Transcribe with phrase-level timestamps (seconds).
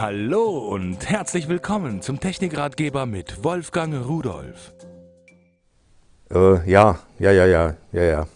[0.00, 4.72] Hallo und herzlich willkommen zum Technikratgeber mit Wolfgang Rudolf.
[6.30, 8.28] Äh, ja, ja, ja, ja, ja, ja.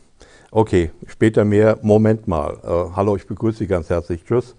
[0.50, 1.78] Okay, später mehr.
[1.82, 2.58] Moment mal.
[2.64, 4.24] Äh, hallo, ich begrüße Sie ganz herzlich.
[4.24, 4.56] Tschüss.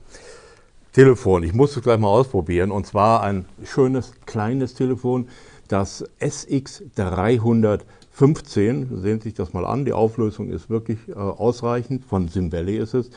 [0.93, 2.71] Telefon, ich muss es gleich mal ausprobieren.
[2.71, 5.27] Und zwar ein schönes, kleines Telefon,
[5.67, 9.01] das SX315.
[9.01, 9.83] Sehen Sie sich das mal an.
[9.83, 12.05] Die Auflösung ist wirklich äh, ausreichend.
[12.05, 13.09] Von Sim Valley ist es.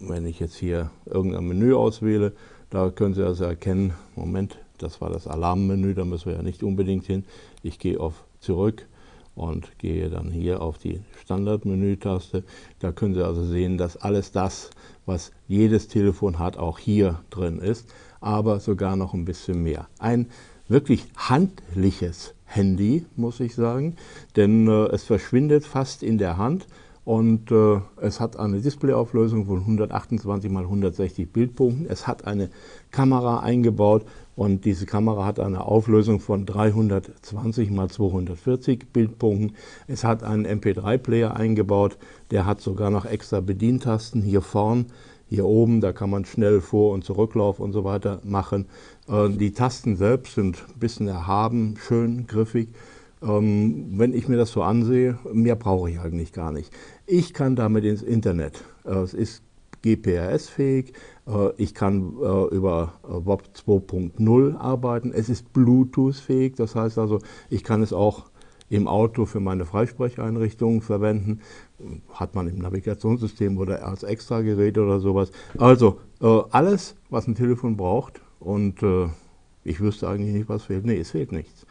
[0.00, 2.32] Wenn ich jetzt hier irgendein Menü auswähle,
[2.70, 6.62] da können Sie also erkennen, Moment, das war das Alarmmenü, da müssen wir ja nicht
[6.62, 7.24] unbedingt hin.
[7.62, 8.86] Ich gehe auf Zurück
[9.34, 12.44] und gehe dann hier auf die Standardmenü-Taste.
[12.78, 14.70] Da können Sie also sehen, dass alles das,
[15.04, 19.88] was jedes Telefon hat, auch hier drin ist, aber sogar noch ein bisschen mehr.
[19.98, 20.30] Ein
[20.68, 23.96] wirklich handliches Handy, muss ich sagen,
[24.36, 26.66] denn äh, es verschwindet fast in der Hand
[27.10, 31.86] und äh, es hat eine Displayauflösung von 128 x 160 Bildpunkten.
[31.90, 32.50] Es hat eine
[32.92, 34.04] Kamera eingebaut
[34.36, 39.56] und diese Kamera hat eine Auflösung von 320 x 240 Bildpunkten.
[39.88, 41.98] Es hat einen MP3-Player eingebaut,
[42.30, 44.86] der hat sogar noch extra Bedientasten hier vorn.
[45.28, 48.66] Hier oben, da kann man schnell Vor- und Zurücklauf und so weiter machen.
[49.08, 52.68] Äh, die Tasten selbst sind ein bisschen erhaben, schön griffig.
[53.22, 56.72] Ähm, wenn ich mir das so ansehe, mehr brauche ich eigentlich gar nicht.
[57.06, 58.64] Ich kann damit ins Internet.
[58.84, 59.42] Äh, es ist
[59.82, 60.92] GPRS-fähig,
[61.26, 67.64] äh, ich kann äh, über WOP 2.0 arbeiten, es ist Bluetooth-fähig, das heißt also, ich
[67.64, 68.26] kann es auch
[68.68, 71.40] im Auto für meine Freisprecheinrichtungen verwenden,
[72.12, 75.32] hat man im Navigationssystem oder als Extragerät oder sowas.
[75.58, 78.76] Also alles, was ein Telefon braucht und
[79.64, 80.84] ich wüsste eigentlich nicht, was fehlt.
[80.84, 81.66] Nee, es fehlt nichts.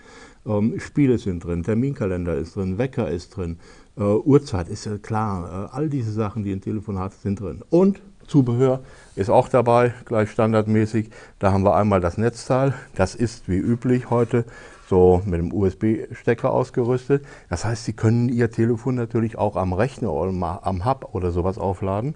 [0.46, 3.58] Ähm, Spiele sind drin, Terminkalender ist drin, Wecker ist drin,
[3.98, 5.70] äh, Uhrzeit ist ja klar.
[5.72, 7.62] Äh, all diese Sachen, die ein Telefon hat, sind drin.
[7.70, 8.82] Und Zubehör
[9.16, 11.10] ist auch dabei, gleich standardmäßig.
[11.40, 12.74] Da haben wir einmal das Netzteil.
[12.96, 14.46] Das ist wie üblich heute
[14.88, 17.26] so mit einem USB-Stecker ausgerüstet.
[17.50, 21.58] Das heißt, Sie können Ihr Telefon natürlich auch am Rechner oder am Hub oder sowas
[21.58, 22.16] aufladen.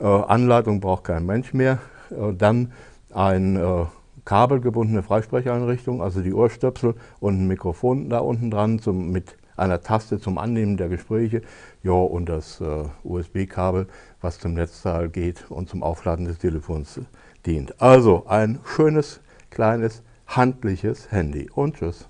[0.00, 1.78] Äh, Anleitung braucht kein Mensch mehr.
[2.10, 2.72] Äh, dann
[3.12, 3.84] ein äh,
[4.24, 10.18] kabelgebundene Freisprecheinrichtung, also die Ohrstöpsel und ein Mikrofon da unten dran zum, mit einer Taste
[10.18, 11.42] zum Annehmen der Gespräche,
[11.82, 13.86] ja, und das äh, USB-Kabel,
[14.20, 17.00] was zum Netzteil geht und zum Aufladen des Telefons
[17.46, 17.80] dient.
[17.80, 19.20] Also ein schönes,
[19.50, 21.50] kleines, handliches Handy.
[21.54, 22.08] Und tschüss.